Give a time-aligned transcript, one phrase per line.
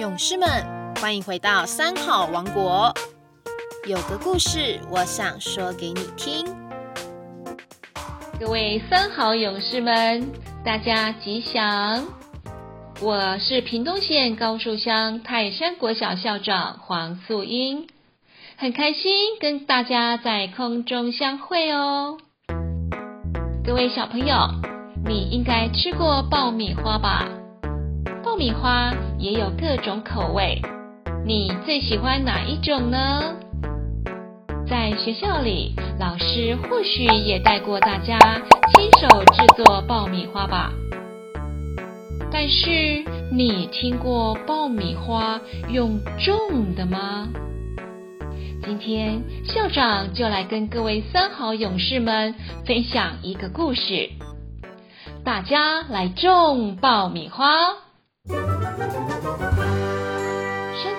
[0.00, 0.48] 勇士们，
[0.98, 2.90] 欢迎回到三好王国。
[3.86, 6.46] 有个故事，我想说给你听。
[8.40, 10.32] 各位三好勇士们，
[10.64, 12.02] 大家吉祥！
[13.02, 17.86] 我是屏东县高树乡泰山国小校长黄素英，
[18.56, 22.16] 很开心跟大家在空中相会哦。
[23.62, 24.34] 各位小朋友，
[25.04, 27.28] 你应该吃过爆米花吧？
[28.40, 30.62] 米花也有各种口味，
[31.26, 33.36] 你最喜欢哪一种呢？
[34.66, 38.18] 在学校里，老师或许也带过大家
[38.72, 40.72] 亲手制作爆米花吧。
[42.32, 45.38] 但是，你听过爆米花
[45.68, 47.28] 用种的吗？
[48.64, 54.08] 今天校长就来跟各位三好勇士们分享一个故事，
[55.26, 57.44] 大家来种爆米花。
[58.80, 58.88] 山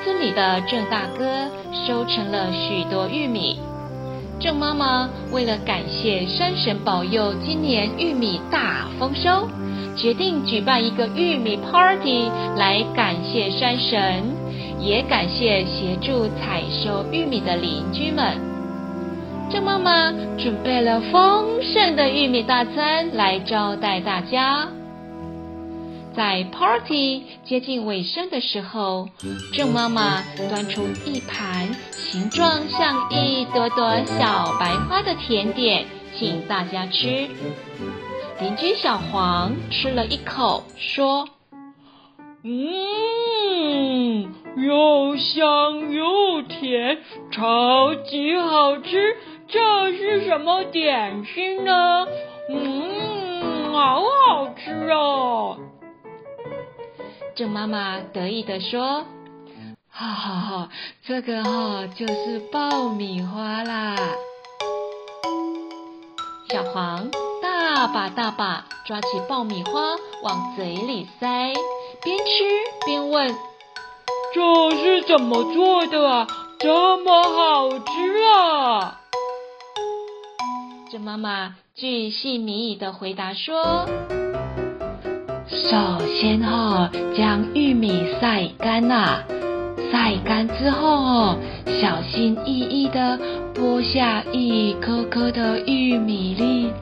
[0.03, 1.25] 村里的郑大哥
[1.87, 3.59] 收成了许多玉米，
[4.39, 9.47] 郑妈妈为了感谢山神保佑今年玉米大丰收，
[9.97, 14.23] 决定举办一个玉米 party 来感谢山神，
[14.79, 18.39] 也感谢协助采收玉米的邻居们。
[19.49, 24.67] 郑妈妈准备了丰盛的玉米大餐来招待大家。
[26.15, 29.07] 在 party 接近尾声的时候，
[29.53, 35.85] 郑妈妈端出一盘形状像一朵朵小白花的甜点，
[36.17, 37.27] 请大家吃。
[38.39, 41.29] 邻居小黄吃了一口，说
[42.43, 46.97] ：“嗯，又香又甜，
[47.31, 49.15] 超级好吃。
[49.47, 52.05] 这是什么点心呢？
[52.49, 55.57] 嗯，好好吃哦。”
[57.41, 59.03] 郑妈妈得意地说
[59.89, 60.69] ：“哈哈哈，
[61.03, 63.95] 这个哈就是爆米花啦！”
[66.49, 67.09] 小黄
[67.41, 71.51] 大把大把抓起爆米花往嘴里塞，
[72.03, 72.23] 边吃
[72.85, 73.35] 边问
[74.35, 76.27] ：“这是怎么做的啊？
[76.59, 79.01] 这么好吃啊？”
[80.93, 84.20] 郑妈妈巨细靡遗地回答说。
[85.71, 85.77] 首
[86.19, 89.23] 先哈，将玉米晒干啦，
[89.89, 91.37] 晒干之后哦，
[91.81, 93.17] 小心翼翼的
[93.55, 96.73] 剥下一颗颗的玉米粒。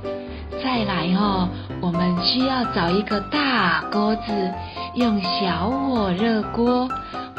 [0.64, 1.48] 再来哦，
[1.80, 4.52] 我们需要找一个大锅子，
[4.96, 6.90] 用小火热锅，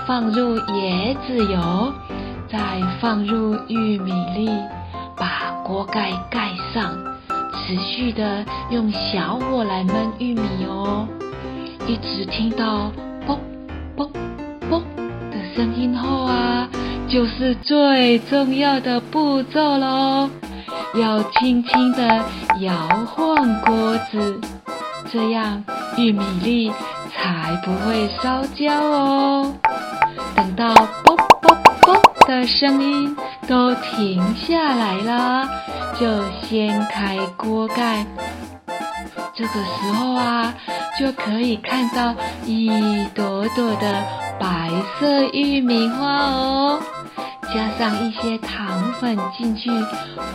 [0.06, 1.92] 放入椰子油，
[2.48, 2.58] 再
[3.00, 4.48] 放入玉米粒，
[5.16, 6.96] 把锅盖盖上，
[7.52, 11.08] 持续的用小火来焖玉米哦。
[11.90, 12.88] 一直听到
[13.26, 13.36] 啵
[13.96, 14.08] 啵
[14.68, 14.80] 啵
[15.32, 16.68] 的声音后啊，
[17.08, 20.30] 就是最重要的步骤喽。
[20.94, 22.24] 要轻轻地
[22.60, 22.72] 摇
[23.06, 24.40] 晃锅子，
[25.10, 25.64] 这样
[25.96, 26.72] 玉米粒
[27.12, 29.52] 才不会烧焦哦。
[30.36, 30.72] 等到
[31.04, 33.16] 啵啵啵的声音
[33.48, 35.48] 都停下来了，
[35.98, 36.06] 就
[36.42, 38.06] 掀开锅盖。
[39.34, 40.54] 这个时候啊。
[41.00, 42.68] 就可以看到一
[43.14, 44.04] 朵朵的
[44.38, 46.82] 白色玉米花哦，
[47.54, 49.70] 加上一些糖粉进去，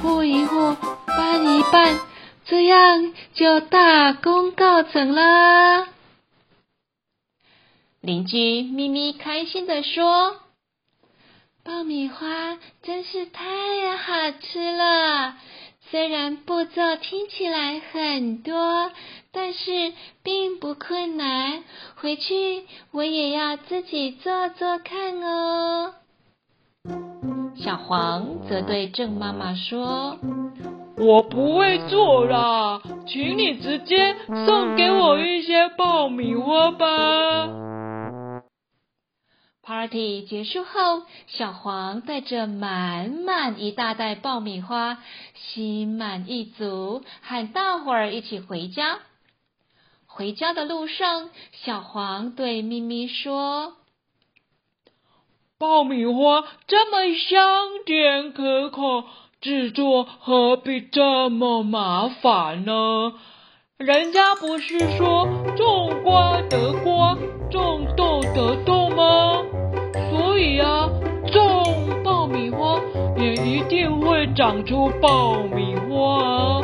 [0.01, 0.75] 和一和，
[1.05, 1.99] 拌一拌，
[2.45, 5.85] 这样就大功告成了。
[8.01, 10.37] 邻居咪咪开心的说
[11.63, 13.43] ：“爆米花真是太
[13.97, 15.35] 好吃了，
[15.91, 18.91] 虽然步骤听起来很多。”
[19.35, 19.91] 但是
[20.23, 21.61] 并不困难，
[21.95, 25.93] 回去我也要自己做做看哦。
[27.57, 30.17] 小黄则对郑妈妈说
[30.97, 34.15] ：“我不会做啦，请你直接
[34.45, 37.49] 送给我一些爆米花吧。”
[39.61, 44.99] Party 结束后，小黄带着满满一大袋爆米花，
[45.33, 48.99] 心满意足，喊大伙儿一起回家。
[50.15, 53.73] 回家的路上，小黄对咪咪说
[55.59, 59.03] ：“爆米花这么香甜可口，
[59.41, 63.15] 制作何必这么麻烦呢？
[63.75, 65.27] 人家不是说
[65.57, 67.17] 种瓜得瓜，
[67.51, 69.43] 种豆得豆吗？
[70.11, 70.89] 所以啊，
[71.29, 72.79] 种爆米花
[73.17, 76.54] 也一定会长出爆米花！”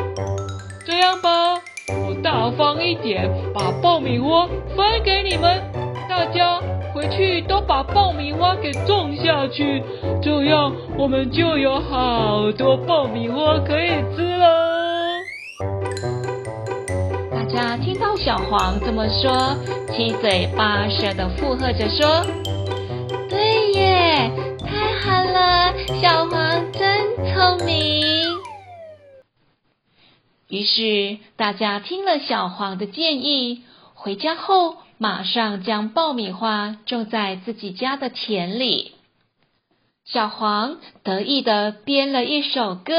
[2.56, 4.46] 方一点，把爆米花
[4.76, 5.60] 分给你们，
[6.08, 6.60] 大家
[6.94, 9.82] 回去都把爆米花给种下去，
[10.22, 14.72] 这样我们就有好多爆米花可以吃了。
[17.30, 19.56] 大家听到小黄这么说，
[19.92, 22.24] 七嘴八舌的附和着说
[23.28, 24.30] ：“对耶，
[24.64, 27.00] 太好了，小黄真
[27.34, 28.21] 聪明。”
[30.52, 33.62] 于是大家听了小黄的建议，
[33.94, 38.92] 回家后马上将爆米花种在自己家的田里。
[40.04, 42.92] 小黄得意的编了一首歌：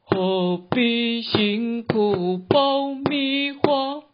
[0.00, 4.04] 何必辛苦爆米花？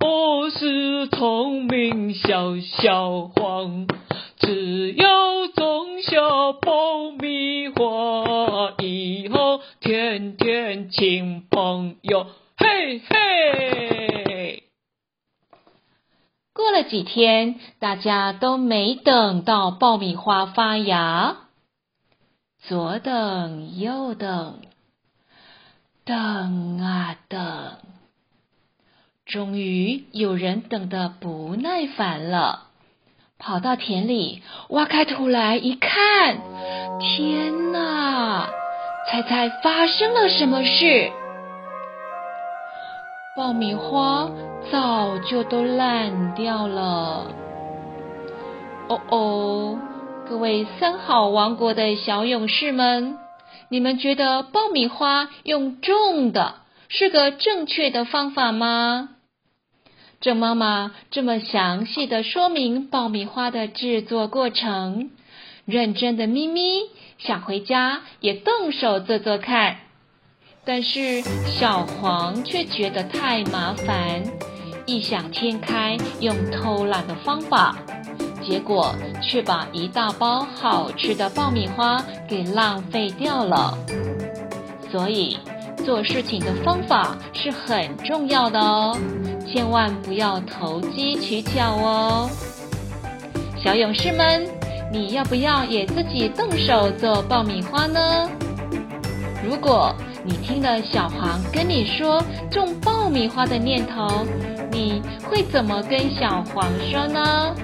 [0.00, 3.86] 我是聪明小小黄，
[4.38, 6.18] 只要种下
[6.60, 8.74] 爆米花，
[9.80, 12.26] 天天亲朋友，
[12.56, 14.64] 嘿嘿。
[16.52, 21.36] 过了几天，大家都没等到爆米花发芽，
[22.58, 24.60] 左等右等，
[26.04, 27.78] 等啊等，
[29.24, 32.68] 终于有人等得不耐烦了，
[33.38, 36.42] 跑到田里挖开土来一看，
[37.00, 38.19] 天哪！
[39.10, 41.10] 猜猜发生了什么事？
[43.36, 44.30] 爆米花
[44.70, 47.26] 早就都烂掉了。
[48.88, 49.78] 哦哦，
[50.28, 53.18] 各位三好王国的小勇士们，
[53.68, 56.54] 你们觉得爆米花用种的
[56.88, 59.08] 是个正确的方法吗？
[60.20, 65.10] 郑妈妈这么详细的说明爆米花的制作过程，
[65.64, 66.80] 认真的咪咪
[67.18, 69.76] 想回家也动手做做看。
[70.64, 71.22] 但是
[71.58, 74.22] 小黄却觉得太麻烦，
[74.86, 77.76] 异想天开用偷懒的方法，
[78.46, 83.76] 结果却把一大包好吃的爆米花给浪费掉了。
[84.92, 85.38] 所以
[85.84, 88.98] 做事情的方法是很重要的哦，
[89.50, 92.30] 千万不要投机取巧哦。
[93.64, 94.46] 小勇士们，
[94.92, 98.28] 你要不要也自己动手做爆米花呢？
[99.44, 99.94] 如果
[100.24, 104.26] 你听了小黄跟你说种爆米花的念头，
[104.70, 107.54] 你会怎么跟小黄说呢？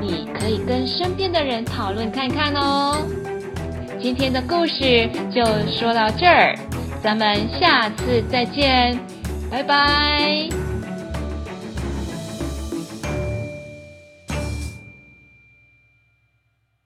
[0.00, 2.96] 你可以跟身边的人讨论看看哦。
[4.00, 6.54] 今天的故事就说到这儿，
[7.02, 8.98] 咱们下次再见，
[9.50, 10.65] 拜拜。